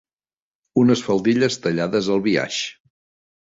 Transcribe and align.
Unes 0.83 1.03
faldilles 1.09 1.59
tallades 1.67 2.11
al 2.17 2.27
biaix. 2.31 2.61